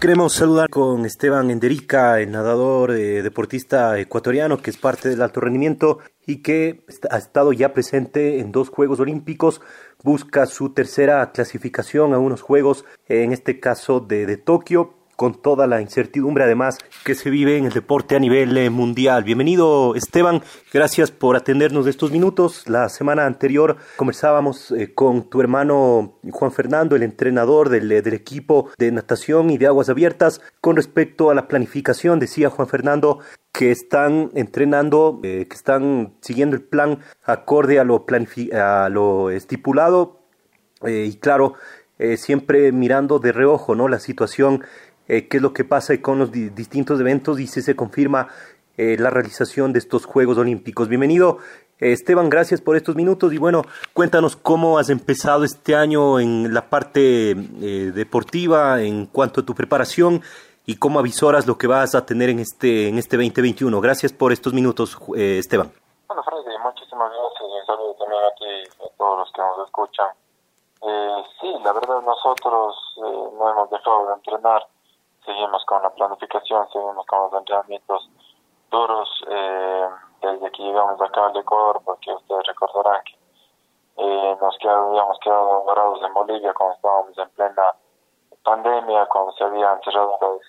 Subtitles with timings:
[0.00, 5.40] Queremos saludar con Esteban Enderica, el nadador eh, deportista ecuatoriano que es parte del alto
[5.40, 9.60] rendimiento y que ha estado ya presente en dos Juegos Olímpicos.
[10.04, 15.66] Busca su tercera clasificación a unos Juegos, en este caso de, de Tokio con toda
[15.66, 19.24] la incertidumbre además que se vive en el deporte a nivel eh, mundial.
[19.24, 22.68] Bienvenido Esteban, gracias por atendernos de estos minutos.
[22.68, 28.14] La semana anterior conversábamos eh, con tu hermano Juan Fernando, el entrenador del, eh, del,
[28.14, 32.20] equipo de natación y de aguas abiertas, con respecto a la planificación.
[32.20, 33.18] Decía Juan Fernando
[33.50, 38.06] que están entrenando, que están siguiendo el plan acorde a lo,
[38.52, 40.20] a lo estipulado
[40.86, 41.54] y claro,
[42.16, 43.88] siempre mirando de reojo ¿no?
[43.88, 44.62] la situación
[45.08, 48.28] eh, qué es lo que pasa con los distintos eventos y si se confirma
[48.76, 50.88] eh, la realización de estos Juegos Olímpicos.
[50.88, 51.38] Bienvenido,
[51.80, 53.62] eh, Esteban, gracias por estos minutos y bueno,
[53.94, 60.20] cuéntanos cómo has empezado este año en la parte deportiva en cuanto a tu preparación
[60.66, 63.80] y cómo avisoras lo que vas a tener en este, en este 2021.
[63.80, 65.72] Gracias por estos minutos, Esteban.
[66.06, 69.66] Bueno, Freddy, muchísimas gracias y un saludo también a ti a todos los que nos
[69.66, 70.08] escuchan.
[71.40, 74.62] sí, la verdad nosotros no hemos dejado de entrenar
[75.28, 78.08] seguimos con la planificación, seguimos con los entrenamientos
[78.70, 79.88] duros eh,
[80.22, 83.14] desde que llegamos acá al Ecuador, porque ustedes recordarán que
[83.98, 87.62] eh, nos habíamos quedado varados en Bolivia cuando estábamos en plena
[88.42, 90.40] pandemia, cuando se habían cerrado los,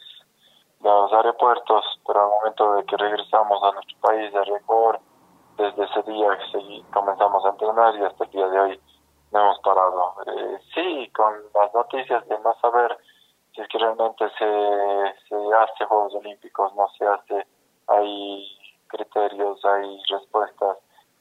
[0.82, 5.00] los aeropuertos, pero al momento de que regresamos a nuestro país de Ecuador,
[5.58, 8.82] desde ese día que comenzamos a entrenar y hasta el día de hoy
[9.32, 10.16] no hemos parado.
[10.26, 12.98] Eh, sí, con las noticias de no saber
[13.60, 17.46] si es que realmente se, se hace Juegos Olímpicos, no se hace,
[17.88, 20.78] hay criterios, hay respuestas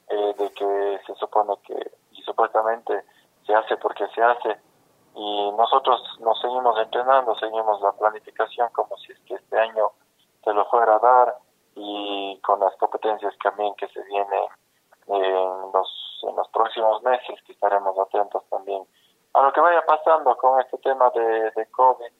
[0.08, 3.02] eh, de que se supone que, y supuestamente
[3.44, 4.56] se hace porque se hace,
[5.16, 9.90] y nosotros nos seguimos entrenando, seguimos la planificación como si es que este año
[10.44, 11.34] se lo fuera a dar,
[11.74, 14.44] y con las competencias también que se vienen
[15.08, 18.84] en los, en los próximos meses, que estaremos atentos también
[19.34, 22.12] a lo que vaya pasando con este tema de, COVID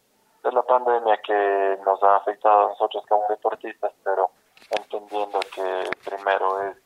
[1.25, 4.31] que nos ha afectado a nosotros como deportistas, pero
[4.71, 6.77] entendiendo que primero es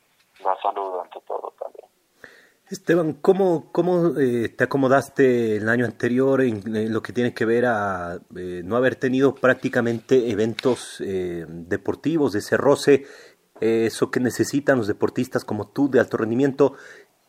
[0.43, 1.87] la salud ante todo también.
[2.69, 7.65] Esteban, ¿cómo, cómo eh, te acomodaste el año anterior en, lo que tiene que ver
[7.65, 13.05] a eh, no haber tenido prácticamente eventos eh, deportivos de ese roce,
[13.59, 16.73] eso que necesitan los deportistas como tú de alto rendimiento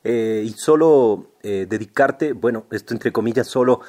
[0.02, 3.82] y solo dedicarte, bueno, esto entre comillas, solo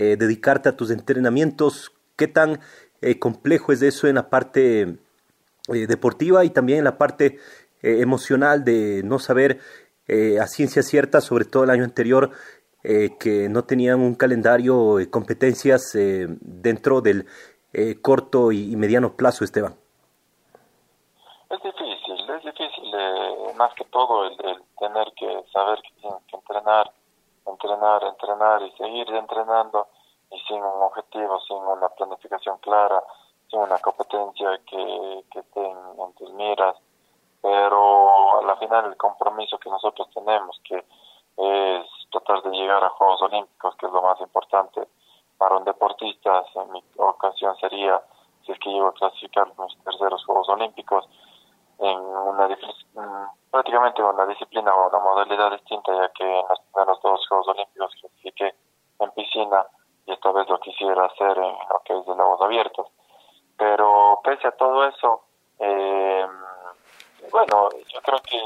[0.00, 2.60] eh, dedicarte a tus entrenamientos, qué tan
[3.00, 7.38] eh, complejo es eso en la parte eh, deportiva y también en la parte
[7.80, 9.60] emocional de no saber
[10.08, 12.32] a ciencia cierta, sobre todo el año anterior,
[12.82, 17.26] que no tenían un calendario de competencias dentro del
[18.02, 19.76] corto y, mediano plazo, Esteban.
[21.50, 22.90] Es difícil, es difícil,
[23.56, 26.90] más que todo el, el, tener que saber que tienes que entrenar
[27.48, 29.88] entrenar, entrenar y seguir entrenando
[30.30, 33.02] y sin un objetivo, sin una planificación clara,
[33.48, 36.76] sin una competencia que, que esté en, tus miras.
[37.40, 42.90] Pero a la final el compromiso que nosotros tenemos, que es tratar de llegar a
[42.90, 44.88] Juegos Olímpicos, que es lo más importante
[45.38, 48.02] para un deportista, en mi ocasión sería,
[48.44, 51.08] si es que llego a clasificar mis terceros Juegos Olímpicos,
[51.78, 52.48] en una
[53.50, 57.92] prácticamente una disciplina o una modalidad distinta, ya que en los primeros dos Juegos Olímpicos
[58.00, 58.54] clasifiqué
[58.98, 59.64] en piscina
[60.08, 62.86] y esta vez lo quisiera hacer en lo que es de lagos abiertos.
[63.56, 65.22] Pero pese a todo eso,
[65.58, 66.26] eh,
[67.30, 68.40] bueno, yo creo que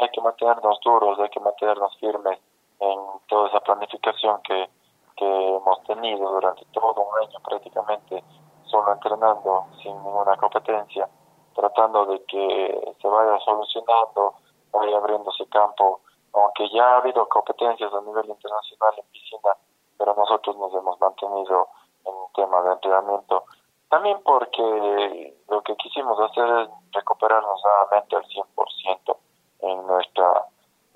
[0.00, 2.38] hay que mantenernos duros, hay que mantenernos firmes
[2.80, 2.98] en
[3.28, 4.68] toda esa planificación que,
[5.16, 8.24] que hemos tenido durante todo un año prácticamente
[8.64, 11.08] solo entrenando sin ninguna competencia
[11.54, 14.34] tratando de que se vaya solucionando,
[14.72, 16.00] vaya abriéndose campo,
[16.32, 19.56] aunque ya ha habido competencias a nivel internacional en piscina,
[20.04, 20.54] pero nosotros
[21.00, 21.68] mantenido
[22.04, 23.44] en tema de entrenamiento.
[23.88, 29.16] También porque lo que quisimos hacer es recuperarnos nuevamente al 100%
[29.60, 30.44] en nuestra,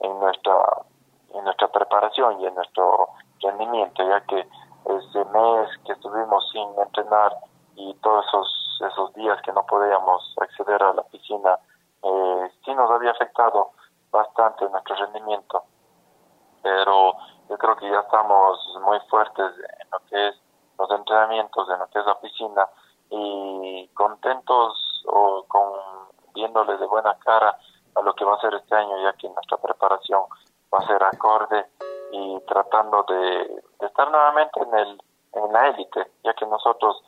[0.00, 0.82] en nuestra,
[1.32, 3.08] en nuestra preparación y en nuestro
[3.40, 7.34] rendimiento, ya que ese mes que estuvimos sin entrenar
[7.76, 11.58] y todos esos, esos días que no podíamos acceder a la piscina,
[12.02, 13.70] eh, sí nos había afectado
[14.10, 15.62] bastante nuestro rendimiento.
[16.62, 17.14] Pero
[17.48, 20.34] yo creo que ya estamos muy fuertes en lo que es
[20.78, 22.68] los entrenamientos, en lo que es la piscina
[23.10, 25.72] y contentos o con
[26.34, 27.56] viéndole de buena cara
[27.94, 30.22] a lo que va a ser este año, ya que nuestra preparación
[30.72, 31.66] va a ser acorde
[32.12, 35.02] y tratando de, estar nuevamente en, el,
[35.32, 37.02] en la élite, ya que nosotros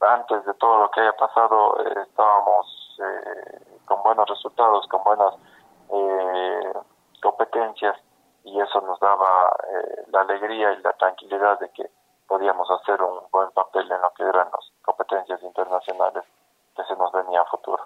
[0.00, 5.34] antes de todo lo que haya pasado eh, estábamos eh, con buenos resultados, con buenas
[5.90, 6.72] eh,
[7.22, 7.96] competencias
[8.44, 9.56] y eso nos daba
[10.12, 11.90] la alegría y la tranquilidad de que
[12.26, 16.24] podíamos hacer un buen papel en lo que eran las competencias internacionales
[16.76, 17.82] que se nos venía a futuro.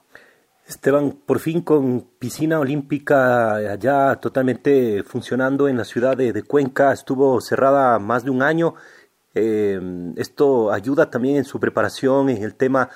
[0.67, 7.41] Esteban, por fin con piscina olímpica allá totalmente funcionando en la ciudad de, Cuenca, estuvo
[7.41, 8.75] cerrada más de un año.
[9.35, 9.81] Eh,
[10.17, 12.91] esto ayuda también en su preparación, en el tema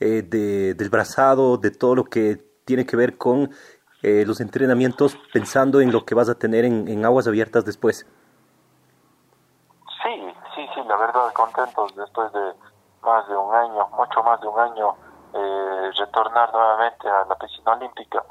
[0.00, 3.50] eh, de, del brazado, de todo lo que tiene que ver con
[4.04, 8.06] eh, los entrenamientos, pensando en lo que vas a tener en, aguas abiertas después.
[10.02, 12.52] Sí, sí, sí, la verdad, contentos después de
[13.00, 14.94] más de un año, mucho más de un año
[15.32, 18.22] eh, retornar nuevamente a la piscina olímpica.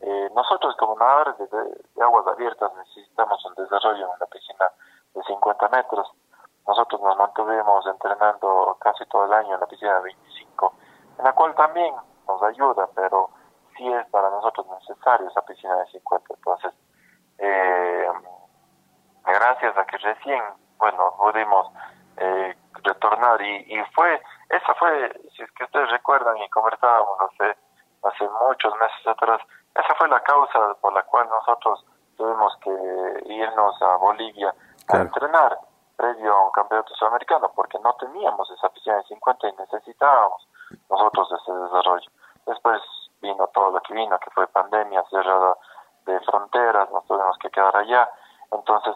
[0.00, 4.66] Eh, nosotros como nadadores de, aguas abiertas necesitamos un desarrollo en la piscina
[5.14, 6.10] de 50 metros.
[6.66, 10.72] Nosotros nos mantuvimos entrenando casi todo el año en la piscina de 25,
[11.18, 11.94] en la cual también
[12.26, 13.30] nos ayuda, pero
[13.76, 16.34] sí es para nosotros necesario esa piscina de 50.
[16.34, 16.72] Entonces,
[17.38, 18.06] eh,
[19.24, 20.42] gracias a que recién,
[20.78, 21.68] bueno, pudimos
[22.16, 24.20] eh, retornar y, y fue
[24.52, 27.56] esa fue, si es que ustedes recuerdan y conversábamos hace,
[28.02, 29.40] hace muchos meses atrás,
[29.74, 31.86] esa fue la causa por la cual nosotros
[32.18, 34.54] tuvimos que irnos a Bolivia
[34.88, 35.58] a entrenar
[35.96, 40.46] previo a un campeonato sudamericano, porque no teníamos esa piscina de 50 y necesitábamos
[40.90, 42.10] nosotros ese desarrollo.
[42.44, 42.82] Después
[43.22, 45.56] vino todo lo que vino, que fue pandemia, cerrada
[46.04, 48.08] de fronteras, nos tuvimos que quedar allá.
[48.50, 48.94] Entonces,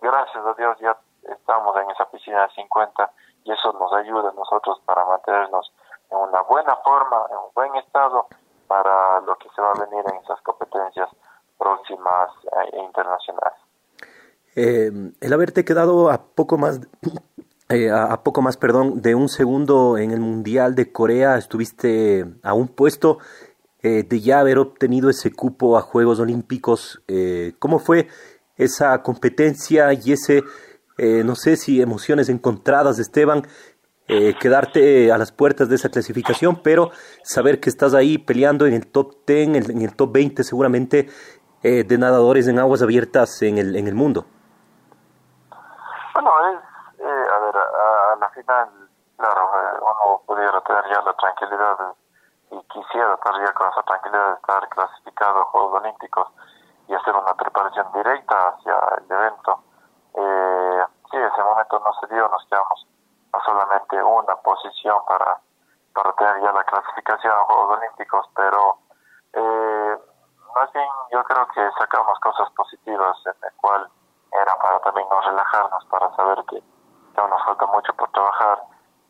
[0.00, 3.10] gracias a Dios ya estamos en esa piscina de 50
[3.44, 5.72] y eso nos ayuda a nosotros para mantenernos
[6.10, 8.26] en una buena forma, en un buen estado
[8.66, 11.08] para lo que se va a venir en esas competencias
[11.58, 12.30] próximas
[12.72, 13.58] e internacionales.
[14.56, 14.90] Eh,
[15.20, 16.80] el haberte quedado a poco más
[17.68, 22.54] eh, a, poco más perdón de un segundo en el mundial de Corea estuviste a
[22.54, 23.18] un puesto
[23.82, 27.02] eh, de ya haber obtenido ese cupo a Juegos Olímpicos
[27.58, 28.08] cómo fue
[28.56, 30.44] esa competencia y ese
[31.02, 33.44] eh, no sé si emociones encontradas, Esteban,
[34.06, 36.90] eh, quedarte a las puertas de esa clasificación, pero
[37.22, 41.08] saber que estás ahí peleando en el top 10, en el top 20 seguramente
[41.62, 44.26] eh, de nadadores en aguas abiertas en el, en el mundo.
[46.12, 48.68] Bueno, es, a a, la final,
[49.16, 49.50] claro,
[49.80, 52.09] uno pudiera tener ya la tranquilidad y
[52.90, 56.28] quisiera estar ya con esa tranquilidad de estar clasificado a Juegos Olímpicos
[56.88, 59.62] y hacer una preparación directa hacia el evento.
[60.14, 62.86] Eh, sí, ese momento no se dio, nos quedamos
[63.32, 65.38] a solamente una posición para,
[65.94, 68.78] para tener ya la clasificación a Juegos Olímpicos, pero
[69.34, 69.98] eh,
[70.56, 73.88] más bien yo creo que sacamos cosas positivas en el cual
[74.32, 78.62] era para también no relajarnos, para saber que, que nos falta mucho por trabajar,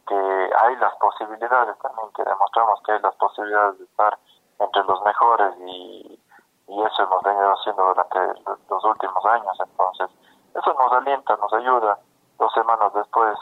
[0.06, 3.14] que hay las posibilidades también, que demostramos que hay las
[3.50, 4.18] de estar
[4.58, 6.20] entre los mejores y,
[6.68, 8.18] y eso hemos venido haciendo durante
[8.68, 10.10] los últimos años, entonces
[10.54, 11.98] eso nos alienta, nos ayuda.
[12.38, 13.36] Dos semanas después,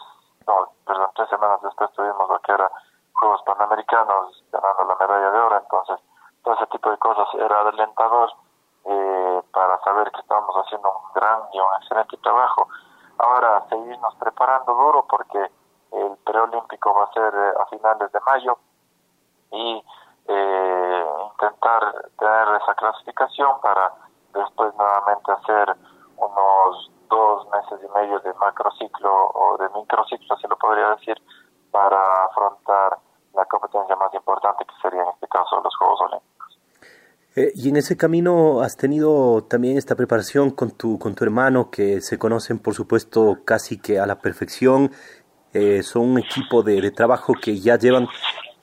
[0.46, 2.70] no, perdón, tres semanas después tuvimos lo que era
[3.12, 5.98] Juegos Panamericanos, ganando la medalla de oro, entonces
[6.42, 8.32] todo ese tipo de cosas era alentador
[8.84, 12.68] eh, para saber que estábamos haciendo un gran y un excelente trabajo.
[13.18, 15.50] Ahora seguirnos preparando duro porque
[15.92, 18.58] el preolímpico va a ser eh, a finales de mayo
[19.50, 19.84] y
[22.18, 23.92] tener esa clasificación para
[24.34, 25.76] después nuevamente hacer
[26.16, 31.16] unos dos meses y medio de macrociclo o de microciclo, se lo podría decir,
[31.70, 32.98] para afrontar
[33.34, 36.58] la competencia más importante que sería en este caso los Juegos Olímpicos.
[37.36, 41.70] Eh, y en ese camino has tenido también esta preparación con tu, con tu hermano,
[41.70, 44.90] que se conocen por supuesto casi que a la perfección,
[45.54, 48.06] eh, son un equipo de, de, trabajo que ya llevan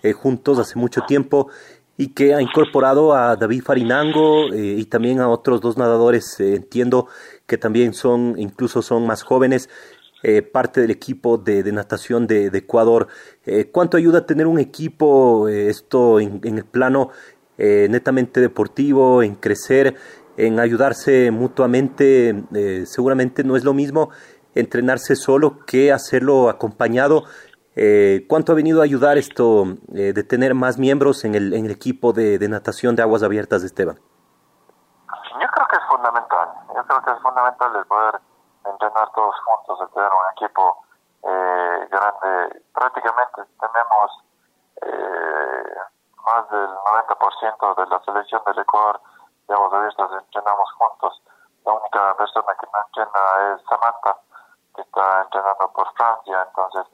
[0.04, 1.48] eh, juntos hace mucho tiempo
[1.98, 7.08] y que ha incorporado a David Farinango y también a otros dos nadadores, entiendo,
[7.48, 9.70] que también son, incluso son más jóvenes.
[10.24, 13.08] eh, parte del equipo de, natación de, Ecuador.
[13.46, 17.12] Eh, ¿Cuánto ayuda a tener un equipo, eh, esto en, el plano
[17.58, 19.96] netamente deportivo, en crecer,
[20.36, 22.44] en ayudarse mutuamente?
[22.86, 24.10] seguramente no es lo mismo
[24.56, 27.26] entrenarse solo que hacerlo acompañado.
[28.30, 32.14] ¿Cuánto ha venido a ayudar esto de tener más miembros en el, en el equipo
[32.14, 33.98] de, natación de aguas abiertas, Esteban?
[33.98, 36.50] Yo creo que es fundamental.
[36.74, 38.22] Yo creo que es fundamental el poder
[38.64, 40.86] entrenar todos juntos, de tener un equipo
[41.24, 42.62] eh, grande.
[42.74, 44.24] Prácticamente tenemos
[44.82, 45.76] eh,
[46.26, 49.02] más del 90% de la selección del Ecuador
[49.48, 51.22] de aguas abiertas entrenamos juntos.
[51.66, 54.18] La única persona que no entrena es Samantha,
[54.76, 56.86] que está entrenando por Francia, entonces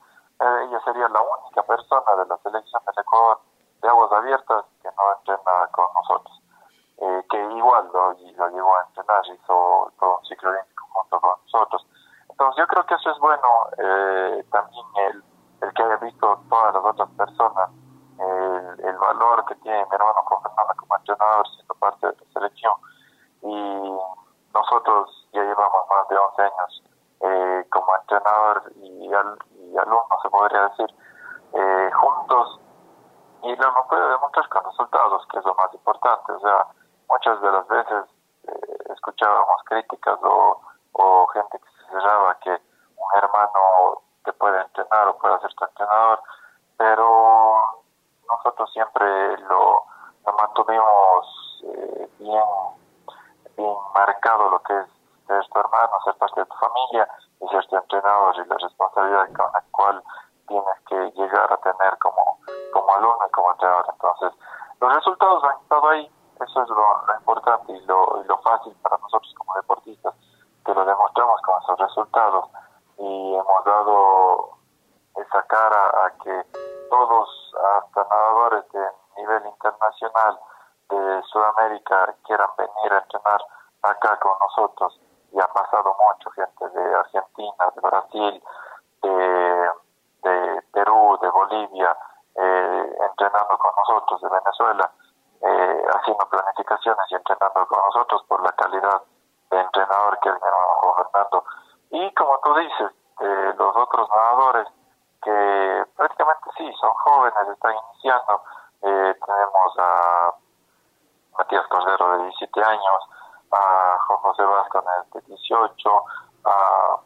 [0.42, 3.40] eh, ella sería la única persona de la selección del Ecuador
[3.82, 6.38] de aguas abiertas que no entrena con nosotros.
[7.30, 11.88] que igual lo, lo llevó a entrenar, hizo todo un ciclo olímpico junto con nosotros.
[12.30, 15.24] Entonces yo creo que eso es bueno, eh, también el,
[15.62, 17.70] el que haya visto todas las otras personas,
[18.20, 22.34] el, el valor que tiene mi hermano Juan Fernando como entrenador siendo parte de la
[22.34, 22.74] selección.
[23.44, 23.98] Y
[24.54, 26.84] nosotros ya llevamos más de 11 años
[27.22, 30.96] eh, como entrenador y, al, y alumno, se podría decir,
[31.54, 32.60] eh, juntos
[33.44, 36.32] y lo hemos podido demostrar con resultados, que es lo más importante.
[36.32, 36.68] O sea,
[37.10, 38.06] muchas de las veces
[38.90, 40.62] escuchábamos críticas o,
[40.94, 45.66] o gente que se cerraba que un hermano te puede entrenar o puede ser tu
[45.66, 46.22] entrenador,
[46.78, 47.84] pero
[48.68, 49.84] siempre lo,
[50.26, 52.44] lo mantuvimos eh, bien,
[53.58, 54.88] bien marcado lo que es
[55.28, 57.08] ser tu hermano, ser parte de tu familia
[57.40, 60.04] y ser tu entrenador y la responsabilidad con la cual
[60.48, 62.40] tienes que llegar a tener como,
[62.74, 63.86] como alumno y como entrenador.
[63.90, 64.40] Entonces,
[64.80, 68.76] los resultados han estado ahí, eso es lo, lo importante y lo, y lo fácil
[68.82, 70.14] para nosotros como deportistas,
[70.66, 72.50] que lo demostramos con esos resultados
[72.98, 74.61] y hemos dado
[75.16, 76.46] esa cara a que
[76.90, 78.86] todos, hasta nadadores de
[79.18, 80.40] nivel internacional
[80.90, 83.42] de Sudamérica, quieran venir a entrenar
[83.84, 85.00] acá con nosotros.
[85.32, 88.44] Y ha pasado mucho gente de Argentina, de Brasil,
[89.02, 89.70] de,
[90.24, 91.98] de Perú, de Bolivia,
[92.36, 94.92] eh, entrenando con nosotros, de Venezuela,
[95.42, 99.02] eh, haciendo planificaciones y entrenando con nosotros por la calidad
[99.50, 101.44] de entrenador que es mi hermano Fernando.
[101.92, 102.92] Y como tú dices,
[103.22, 104.68] eh, los otros nadadores
[105.24, 108.42] que prácticamente sí, son jóvenes, están iniciando.
[108.84, 110.34] Eh, tenemos a
[111.38, 113.10] Matías Cordero de 17 años,
[113.52, 114.82] a José Vázquez
[115.14, 116.04] de 18,
[116.46, 116.98] a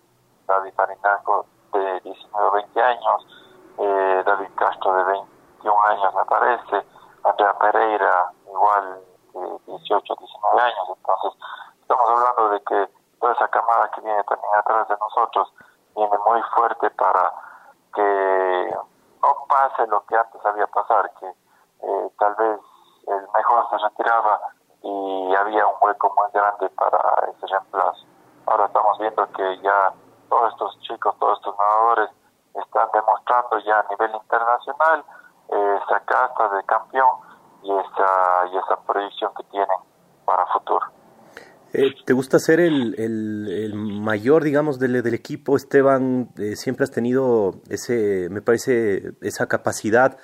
[0.48, 3.28] David Farinango de 19 20 años,
[3.80, 6.86] eh, David Castro de 21 años me parece,
[7.24, 9.02] Andrea Pereira igual
[9.34, 11.42] de 18 19 años, entonces
[11.82, 15.52] estamos hablando de que toda esa camada que viene también atrás de nosotros
[15.96, 17.34] viene muy fuerte para
[17.94, 18.76] que
[19.22, 22.60] no pase lo que antes había pasar, que eh, tal vez
[23.08, 24.40] el mejor se retiraba
[24.82, 27.00] y había un hueco muy grande para
[27.32, 28.06] ese reemplazo.
[28.46, 29.94] Ahora estamos viendo que ya
[30.30, 32.10] todos estos todos estos nadadores
[32.54, 35.04] están demostrando ya a nivel internacional
[35.50, 37.10] eh, esa casta de campeón
[37.64, 39.78] y esa, y esa proyección que tienen
[40.26, 40.86] para futuro.
[41.78, 46.30] Eh, ¿Te gusta ser el, el, mayor, digamos, del, del equipo, Esteban?
[46.38, 50.18] Eh, siempre has tenido ese, me parece, esa capacidad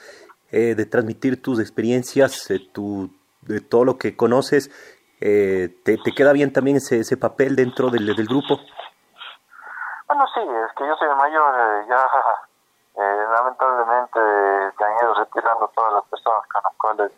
[0.51, 3.11] eh, de transmitir tus experiencias, tu,
[3.41, 4.71] de todo lo que conoces.
[5.19, 8.57] ¿te, ¿te, queda bien también ese, ese papel dentro del, del grupo?
[10.11, 11.87] Bueno, sí, es que yo soy el mayor.
[11.87, 12.05] ya,
[13.31, 14.19] lamentablemente,
[14.77, 17.11] se han ido retirando todas las personas con las cuales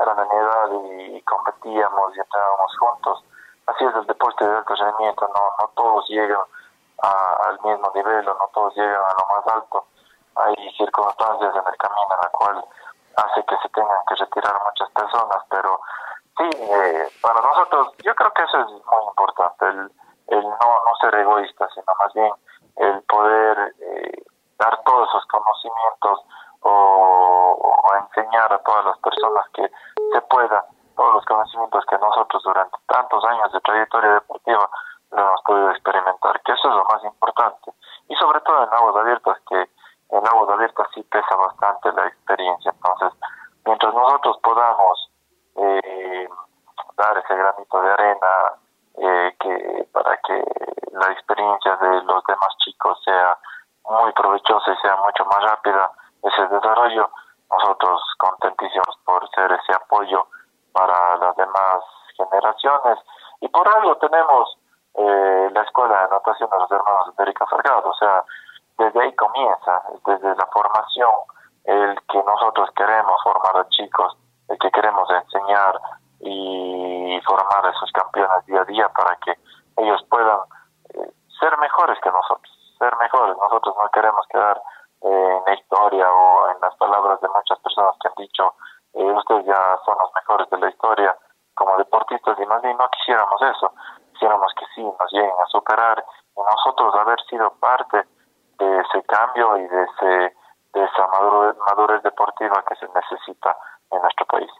[0.00, 3.24] eran de mi edad y competíamos y entrábamos juntos
[3.66, 6.40] así es el deporte de alto no, no todos llegan
[7.02, 9.84] al mismo nivel o no todos llegan a lo más alto.
[10.36, 12.64] Hay circunstancias en el camino en la cual
[13.16, 15.80] hace que se tengan que retirar muchas personas, pero
[16.38, 19.92] sí, eh, para nosotros yo creo que eso es muy importante, el,
[20.28, 22.32] el no, no ser egoísta, sino más bien
[22.76, 24.22] el poder eh,
[24.58, 26.24] dar todos esos conocimientos
[26.60, 29.70] o, o enseñar a todas las personas que
[30.12, 30.64] se pueda
[30.98, 34.68] todos los conocimientos que nosotros durante tantos años de trayectoria deportiva
[35.12, 37.72] lo hemos podido experimentar, que eso es lo más importante.
[38.08, 39.70] Y sobre todo en aguas abiertas, que
[40.10, 42.72] en aguas abiertas sí pesa bastante la experiencia.
[42.72, 43.16] Entonces,
[43.64, 45.10] mientras nosotros podamos
[45.54, 46.28] eh,
[46.96, 48.28] dar ese granito de arena
[48.96, 50.42] eh, que para que
[50.92, 53.38] la experiencia de los demás chicos sea
[53.84, 55.90] muy provechosa y sea mucho más rápida
[56.24, 57.08] ese desarrollo,
[57.52, 60.26] nosotros contentísimos por ser ese apoyo
[60.72, 61.82] para las demás
[63.40, 64.58] Y por algo tenemos
[64.94, 67.90] eh, la Escuela de Natación de los Hermanos manos de Erika Salgado.
[67.90, 68.24] O sea,
[68.78, 71.10] desde ahí comienza, desde la formación,
[71.64, 74.16] el que nosotros queremos formar a chicos,
[74.48, 75.80] el que queremos enseñar
[76.20, 79.34] y formar a esos campeones día a día para que
[79.76, 80.40] ellos puedan
[80.94, 83.36] eh, ser mejores que nosotros, ser mejores.
[83.36, 84.60] Nosotros no queremos quedar
[85.02, 88.54] eh, en la historia o en las palabras de muchas personas que han dicho,
[88.94, 91.16] eh, ustedes ya son los mejores de la historia
[91.58, 93.72] como deportistas y más bien no quisiéramos eso,
[94.12, 96.04] quisiéramos que sí nos lleguen a superar
[96.36, 98.04] y nosotros haber sido parte
[98.58, 100.36] de ese cambio y de, ese,
[100.74, 101.06] de esa
[101.66, 103.56] madurez, deportiva que se necesita
[103.90, 104.50] en nuestro país.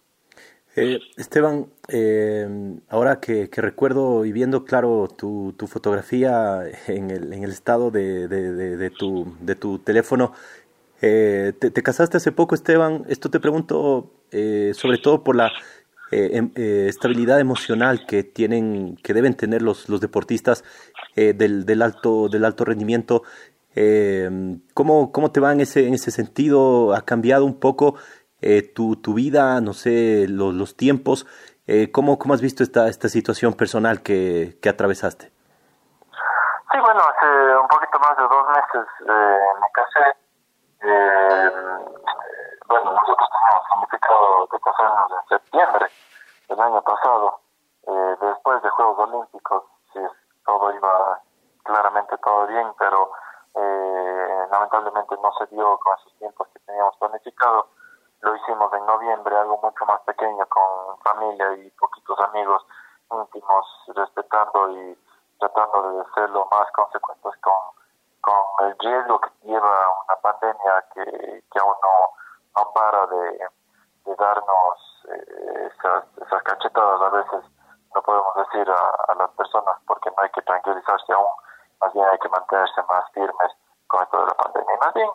[0.76, 2.46] Eh, Esteban, eh,
[2.90, 8.28] ahora que, recuerdo y viendo claro tu, tu fotografía en el, en el estado de,
[8.28, 10.32] de, de, tu, de tu teléfono,
[11.00, 13.04] eh, te, te, casaste hace poco, Esteban.
[13.08, 14.10] Esto te pregunto
[14.74, 15.50] sobre todo por la
[16.10, 20.64] em, estabilidad emocional que tienen, que deben tener los, los deportistas
[21.14, 23.22] del, del, alto, del alto rendimiento
[23.80, 24.28] eh,
[24.74, 26.94] ¿cómo, ¿Cómo te va en ese, en ese sentido?
[26.94, 27.94] ¿Ha cambiado un poco
[28.40, 31.26] eh, tu, tu vida, no sé, los, los tiempos?
[31.68, 35.26] Eh, ¿cómo, ¿Cómo has visto esta, esta situación personal que, que atravesaste?
[36.72, 40.18] Sí, bueno, hace un poquito más de dos meses eh, me casé.
[42.68, 45.86] Bueno, nosotros teníamos significado de casarnos en septiembre
[46.48, 47.40] del año pasado,
[47.86, 49.62] eh, después de Juegos Olímpicos,
[49.94, 50.00] sí,
[50.44, 51.18] todo iba
[51.64, 53.10] claramente todo bien, pero
[53.54, 57.68] eh, lamentablemente no se dio con esos tiempos que teníamos planificado.
[58.20, 62.66] Lo hicimos en noviembre, algo mucho más pequeño, con familia y poquitos amigos
[63.10, 64.98] íntimos, respetando y
[65.38, 67.54] tratando de ser lo más consecuentes con,
[68.20, 72.18] con el riesgo que lleva una pandemia que, que aún no,
[72.56, 73.48] no para de,
[74.16, 77.44] darnos eh, esas, cachetadas a veces
[77.94, 81.28] no podemos decir a, a las personas porque no hay que tranquilizarse aún
[81.80, 83.52] más bien hay que mantenerse más firmes
[83.86, 84.76] con esto de la pandemia.
[84.80, 85.10] más bien,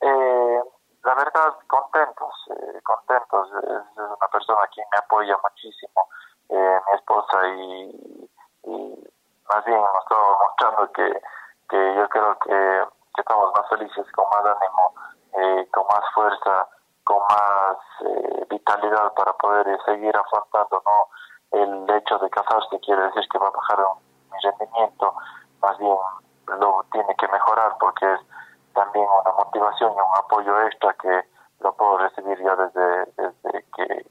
[0.00, 0.62] eh,
[1.04, 3.48] la verdad, contentos, eh, contentos.
[3.62, 6.08] Es, una persona quien me apoya muchísimo,
[6.48, 8.30] eh, mi esposa, y,
[8.64, 9.04] y,
[9.48, 11.22] más bien nos está mostrando que,
[11.68, 14.94] que yo creo que, que estamos más felices, con más ánimo,
[15.34, 16.68] eh, con más fuerza,
[17.08, 21.58] con más eh, vitalidad para poder seguir afrontando, ¿no?
[21.58, 23.78] El hecho de casarse quiere decir que va a bajar
[24.30, 25.14] mi rendimiento,
[25.62, 25.96] más bien
[26.60, 28.20] lo tiene que mejorar porque es
[28.74, 31.22] también una motivación y un apoyo extra que
[31.60, 34.06] lo puedo recibir ya desde, desde que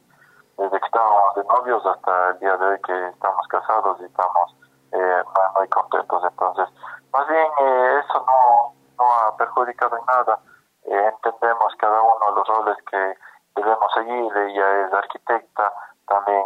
[0.57, 4.55] desde que estábamos de novios hasta el día de hoy que estamos casados y estamos
[4.91, 5.23] eh,
[5.55, 6.67] muy contentos entonces
[7.13, 10.56] más bien eh, eso no, no ha perjudicado en nada eh,
[10.87, 13.17] entendemos cada uno los roles que
[13.55, 15.73] debemos seguir ella es arquitecta
[16.07, 16.43] también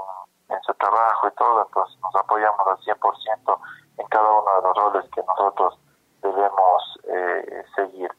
[0.49, 3.59] en su trabajo y todo entonces nos apoyamos al 100%
[3.97, 5.79] en cada uno de los roles que nosotros
[6.21, 8.11] debemos eh, seguir.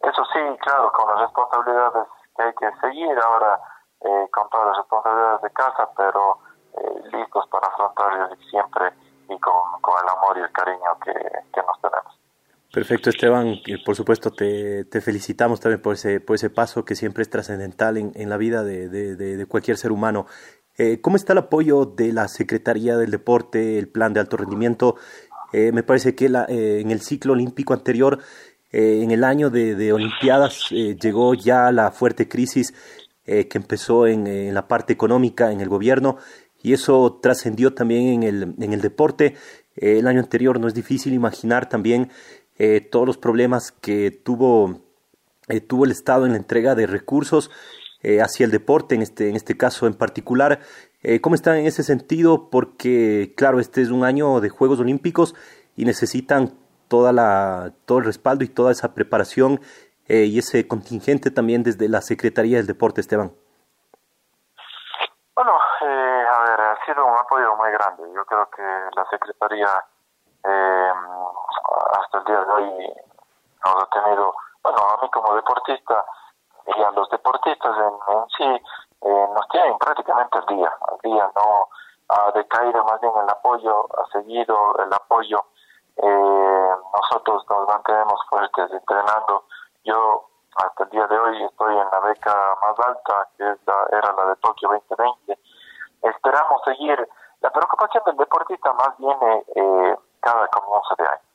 [0.00, 3.60] Eso sí, claro, con las responsabilidades que hay que seguir ahora,
[4.00, 6.38] eh, con todas las responsabilidades de casa, pero
[6.74, 8.92] eh, listos para afrontar siempre
[9.28, 9.54] y con,
[10.02, 12.21] el amor y el cariño que, nos tenemos.
[12.72, 13.58] Perfecto, Esteban.
[13.84, 18.28] Por supuesto, te, felicitamos también por ese, por ese paso que siempre es trascendental en,
[18.30, 20.26] la vida de, cualquier ser humano.
[20.78, 24.96] Eh, ¿Cómo está el apoyo de la Secretaría del Deporte, el plan de alto rendimiento?
[25.52, 28.20] Eh, me parece que la, eh, en el ciclo olímpico anterior,
[28.74, 32.72] en el año de, Olimpiadas, llegó ya la fuerte crisis
[33.26, 36.16] que empezó en, la parte económica, en el gobierno,
[36.62, 39.34] y eso trascendió también en el deporte.
[39.76, 42.08] el año anterior no es difícil imaginar también
[42.90, 44.80] todos los problemas que tuvo,
[45.68, 47.50] tuvo el Estado en la entrega de recursos
[48.02, 50.60] eh, hacia el deporte, en este, en este caso en particular.
[51.02, 52.50] Eh, ¿Cómo están en ese sentido?
[52.50, 55.34] Porque, claro, este es un año de Juegos Olímpicos
[55.76, 59.60] y necesitan toda la, todo el respaldo y toda esa preparación
[60.08, 63.32] eh, y ese contingente también desde la Secretaría del Deporte, Esteban.
[65.34, 68.02] Bueno, eh, a ver, ha sido un apoyo muy grande.
[68.14, 69.68] Yo creo que la Secretaría
[71.92, 72.92] hasta el día de hoy
[73.64, 76.04] nos ha tenido, bueno, a mí como deportista,
[76.66, 78.64] y a los deportistas en, sí
[79.02, 81.68] eh, nos tienen prácticamente al día, al día no
[82.08, 85.44] ha decaído más bien el apoyo, ha seguido el apoyo,
[85.96, 89.44] eh, nosotros nos mantenemos fuertes entrenando,
[89.84, 93.86] yo hasta el día de hoy estoy en la beca más alta, que es la,
[93.90, 95.38] era la de Tokio 2020,
[96.02, 97.08] esperamos seguir,
[97.40, 101.31] la preocupación del deportista más viene eh, cada comienzo de año,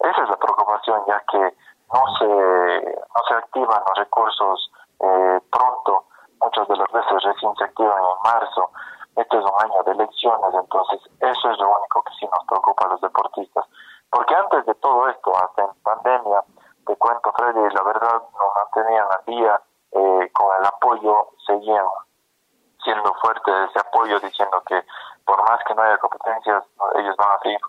[0.00, 1.54] esa es la preocupación ya que
[1.92, 6.04] no se, no se activan los recursos eh, pronto,
[6.40, 8.70] muchas de las veces recién se activan en marzo,
[9.16, 12.86] este es un año de elecciones, entonces eso es lo único que sí nos preocupa
[12.86, 13.64] a los deportistas,
[14.10, 15.60] porque antes de todo esto, hasta
[17.40, 19.60] Freddy, la verdad nos mantenían al día
[19.92, 21.86] eh, con el apoyo, seguían
[22.84, 24.84] siendo fuerte ese apoyo, diciendo que
[25.24, 26.64] por más que no haya competencias,
[26.96, 27.60] ellos van a seguir.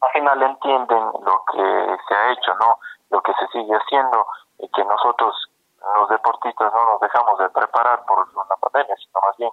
[0.00, 2.78] Al final entienden lo que se ha hecho, ¿no?
[3.10, 4.26] Lo que se sigue haciendo
[4.58, 5.34] y que nosotros,
[5.96, 9.50] los deportistas, no nos dejamos de preparar por una pandemia, sino más bien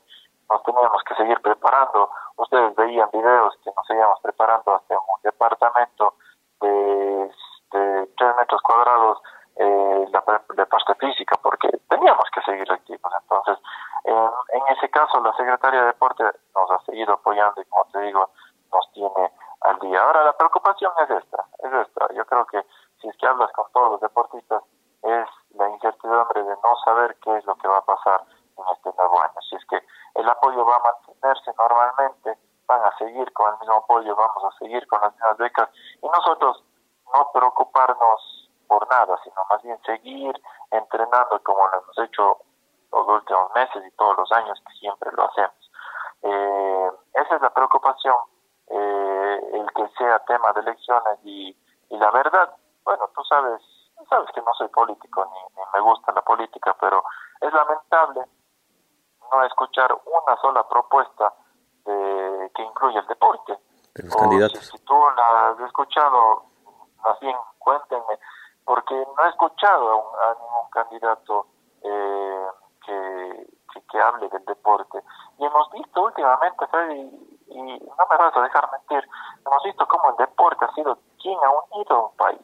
[0.50, 2.10] nos teníamos que seguir preparando.
[2.38, 6.16] Ustedes veían videos que nos seguíamos preparando hasta un departamento
[6.60, 7.32] de,
[7.72, 9.22] de 3 metros cuadrados
[9.56, 10.24] eh, la,
[10.56, 13.12] de parte física, porque teníamos que seguir activos.
[13.22, 13.58] Entonces,
[14.06, 16.24] en ese caso, la Secretaría de Deporte
[16.56, 18.30] nos ha seguido apoyando y, como te digo,
[18.72, 20.02] nos tiene al día.
[20.02, 22.14] Ahora, la preocupación es esta, es esta.
[22.14, 22.66] Yo creo que
[23.02, 24.64] si es que hablas con todos los deportistas,
[25.04, 28.22] es la incertidumbre de no saber qué es lo que va a pasar
[28.58, 29.42] en este nuevo año.
[29.50, 29.82] Si es que
[30.16, 34.58] el apoyo va a mantenerse normalmente, van a seguir con el mismo apoyo, vamos a
[34.60, 35.70] seguir con las mismas becas
[36.02, 36.64] y nosotros
[37.14, 40.34] no preocuparnos por nada, sino más bien seguir
[40.72, 42.38] entrenando como lo hemos hecho
[42.92, 45.72] los últimos meses y todos los años que siempre lo hacemos.
[46.24, 48.16] Eh, esa es la preocupación,
[48.68, 51.56] eh, el que sea tema de elecciones y,
[51.90, 53.62] y la verdad, bueno, tú sabes,
[54.10, 57.04] sabes que no soy político ni, ni me gusta la política, pero
[57.40, 58.26] es lamentable
[59.32, 61.34] no escuchar una sola propuesta
[61.86, 63.58] de, que incluya el deporte.
[63.96, 64.68] De los candidatos.
[64.68, 66.44] Si, tú la has escuchado,
[67.04, 68.20] más bien cuéntenme,
[68.66, 71.48] porque no he escuchado a, ningún candidato
[71.84, 72.48] eh,
[72.86, 73.48] que,
[73.90, 75.02] que, hable del deporte.
[75.38, 79.08] Y hemos visto últimamente, Freddy, y no me vas a dejar mentir,
[79.46, 82.42] hemos visto cómo el deporte ha sido quien ha unido a un país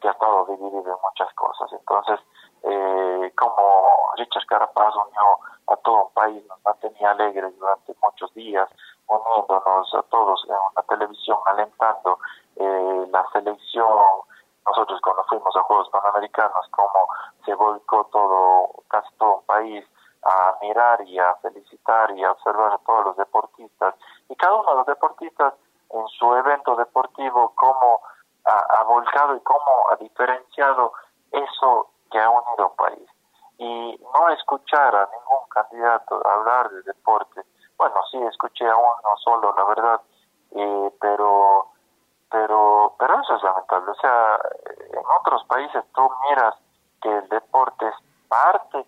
[0.00, 1.72] que ha estado dividido en muchas cosas.
[1.72, 2.20] Entonces,
[2.62, 8.68] eh, como Richard Carapaz unió a todo un país, nos mantenía alegres durante muchos días,
[9.08, 12.18] uniéndonos a todos en la televisión, alentando
[12.56, 13.88] eh, la selección.
[14.66, 17.06] Nosotros cuando fuimos a Juegos Panamericanos, como
[17.44, 19.84] se volcó todo, casi todo un país
[20.26, 23.94] a mirar y a felicitar y a observar a todos los deportistas.
[24.28, 25.54] Y cada uno de los deportistas
[25.90, 28.00] en su evento deportivo, cómo
[28.44, 30.92] ha, volcado y cómo ha diferenciado
[31.30, 33.10] eso que ha unido un país.
[33.58, 37.42] Y no escuchar a ningún candidato hablar de deporte,
[37.78, 40.00] bueno, sí escuché a uno solo, la verdad,
[40.52, 41.68] eh, pero,
[42.30, 43.90] pero, pero eso es lamentable.
[43.90, 44.40] O sea,
[44.92, 46.54] en otros países tú miras
[47.00, 47.94] que el deporte es
[48.28, 48.86] parte,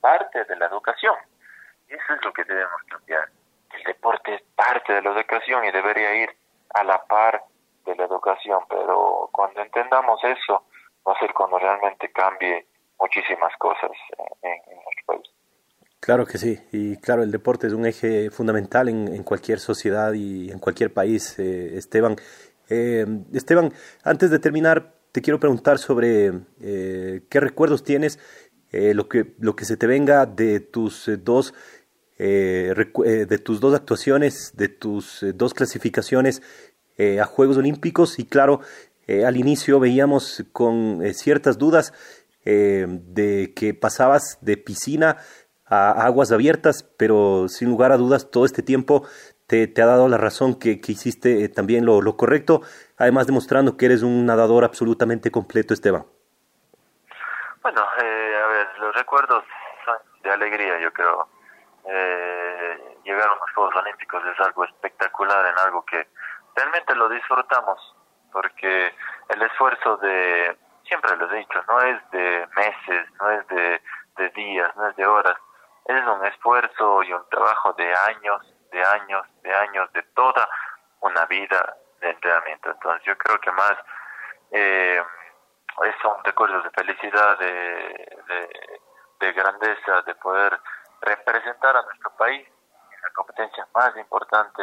[0.00, 1.14] parte de la educación.
[1.88, 3.28] Eso es lo que debemos cambiar.
[3.72, 6.30] El deporte es parte de la educación y debería ir
[6.74, 7.42] a la par
[7.84, 10.64] de la educación, pero cuando entendamos eso,
[11.06, 12.66] va a ser cuando realmente cambie
[13.00, 13.90] muchísimas cosas
[14.42, 15.30] en, en nuestro país.
[16.00, 20.12] Claro que sí, y claro, el deporte es un eje fundamental en, en cualquier sociedad
[20.12, 22.16] y en cualquier país, eh, Esteban.
[22.68, 23.72] Eh, Esteban,
[24.04, 26.30] antes de terminar, te quiero preguntar sobre
[26.60, 28.18] eh, qué recuerdos tienes,
[28.72, 31.54] eh, lo, que, lo que se te venga de tus dos
[32.18, 36.42] de tus dos actuaciones, de tus dos clasificaciones
[36.98, 38.60] a Juegos Olímpicos y claro,
[39.24, 41.92] al inicio veíamos con ciertas dudas
[42.44, 45.18] de que pasabas de piscina
[45.68, 49.04] a aguas abiertas, pero sin lugar a dudas todo este tiempo
[49.46, 52.62] te, te ha dado la razón que, que hiciste eh, también lo, lo, correcto,
[52.96, 56.04] además demostrando que eres un nadador absolutamente completo, Esteban.
[57.62, 59.44] Bueno, eh, a ver, los recuerdos
[59.84, 61.28] son de alegría, yo creo.
[61.84, 66.06] Eh, llegar a los Juegos Olímpicos es algo espectacular, en algo que
[66.54, 67.96] realmente lo disfrutamos,
[68.32, 68.94] porque
[69.28, 73.82] el esfuerzo de, siempre lo he dicho, no es de meses, no es de,
[74.16, 75.36] de días, no es de horas,
[75.86, 80.48] es un esfuerzo y un trabajo de años, de años, de años, de toda
[81.00, 82.70] una vida de entrenamiento.
[82.70, 83.74] Entonces yo creo que más
[84.50, 85.02] eh,
[86.02, 87.46] son recuerdos de felicidad, de,
[88.28, 88.80] de,
[89.20, 90.58] de, grandeza, de poder
[91.00, 94.62] representar a nuestro país en la competencia más importante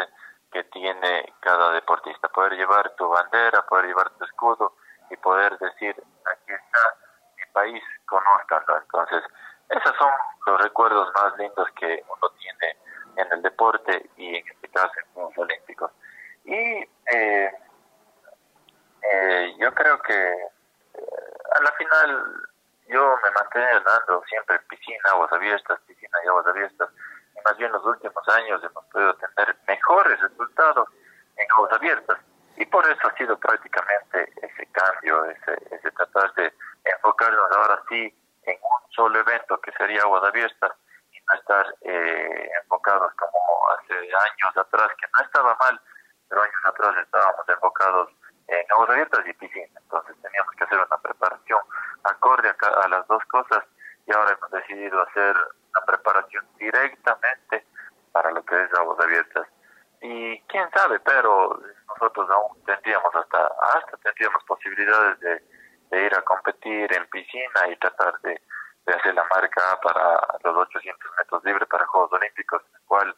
[0.52, 2.28] que tiene cada deportista.
[2.30, 4.76] Poder llevar tu bandera, poder llevar tu escudo
[5.10, 5.96] y poder decir,
[6.32, 6.80] aquí está
[7.38, 8.78] mi país, conózcanlo.
[8.78, 9.24] Entonces,
[9.70, 10.12] esos son
[10.46, 12.78] los recuerdos más lindos que uno tiene
[13.18, 15.92] en el deporte y en este caso en los Olímpicos.
[16.44, 17.52] Y eh,
[19.12, 20.55] eh, yo creo que
[21.56, 22.50] a la final
[22.88, 26.90] yo me mantengo nadando siempre piscina, aguas abiertas, piscina y aguas abiertas.
[27.36, 30.90] Y más bien en los últimos años hemos podido tener mejores resultados
[31.38, 32.20] en aguas abiertas.
[32.58, 38.14] Y por eso ha sido prácticamente ese cambio, ese, ese tratar de enfocarnos ahora sí
[38.44, 40.72] en un solo evento que sería aguas abiertas
[41.12, 43.40] y no estar eh, enfocados como
[43.72, 45.82] hace años atrás, que no estaba mal,
[46.30, 48.10] pero años atrás estábamos enfocados
[48.48, 51.60] en aguas abiertas y piscina, entonces teníamos que hacer una preparación
[55.04, 55.36] hacer
[55.72, 57.66] una preparación directamente
[58.12, 59.48] para lo que es aguas abiertas.
[60.02, 65.42] Y quién sabe, pero nosotros aún tendríamos hasta, hasta tendríamos posibilidades de,
[65.92, 68.40] ir a competir en piscina y tratar de,
[68.88, 73.16] hacer la marca para los 800 metros libres para Juegos Olímpicos, en el cual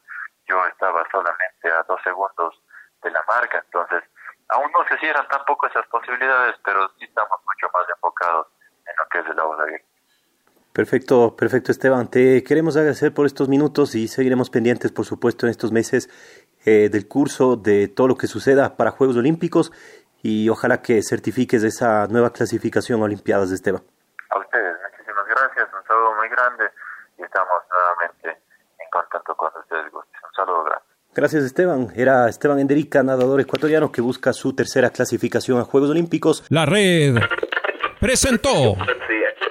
[0.47, 2.61] yo estaba solamente a dos segundos
[3.03, 3.61] de la marca.
[3.65, 4.03] Entonces,
[4.49, 8.47] aún no se cierran tampoco esas posibilidades, pero sí estamos mucho más enfocados
[8.85, 9.87] en lo que es el agua abierta.
[10.87, 12.07] Perfecto, perfecto Esteban.
[12.07, 16.09] Te queremos agradecer por estos minutos y seguiremos pendientes, por supuesto, en estos meses
[16.65, 19.73] eh, del curso, de todo lo que suceda para Juegos Olímpicos
[20.23, 23.83] y ojalá que certifiques esa nueva clasificación a Olimpiadas, Esteban.
[24.29, 26.63] A ustedes, muchísimas gracias, un saludo muy grande
[27.17, 28.41] y estamos nuevamente
[28.79, 29.91] en contacto con ustedes.
[29.91, 30.85] Un saludo grande.
[31.13, 31.89] Gracias Esteban.
[31.97, 36.45] Era Esteban Enderica, nadador ecuatoriano que busca su tercera clasificación a Juegos Olímpicos.
[36.47, 37.15] La red
[37.99, 38.77] presentó